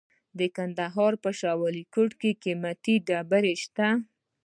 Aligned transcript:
د 0.39 0.41
کندهار 0.55 1.13
په 1.23 1.29
شاه 1.39 1.59
ولیکوټ 1.63 2.11
کې 2.21 2.31
قیمتي 2.43 2.95
ډبرې 3.07 3.55
شته. 3.63 3.87